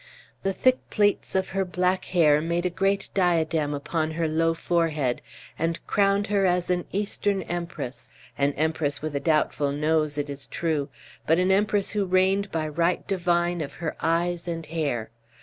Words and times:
The 0.41 0.51
thick 0.51 0.79
plaits 0.89 1.35
of 1.35 1.49
her 1.49 1.63
black 1.63 2.05
hair 2.05 2.41
made 2.41 2.65
a 2.65 2.71
great 2.71 3.09
diadem 3.13 3.71
upon 3.71 4.09
her 4.13 4.27
low 4.27 4.55
forehead, 4.55 5.21
and 5.59 5.79
crowned 5.85 6.25
her 6.25 6.43
an 6.43 6.85
Eastern 6.91 7.43
empress 7.43 8.09
an 8.35 8.53
empress 8.53 9.03
with 9.03 9.15
a 9.15 9.19
doubtful 9.19 9.71
nose, 9.71 10.17
it 10.17 10.27
is 10.27 10.47
true, 10.47 10.89
but 11.27 11.37
an 11.37 11.51
empress 11.51 11.91
who 11.91 12.05
reigned 12.05 12.51
by 12.51 12.67
right 12.67 13.07
divine 13.07 13.61
of 13.61 13.73
her 13.73 13.95
eyes 14.01 14.47
and 14.47 14.65
hair. 14.65 15.11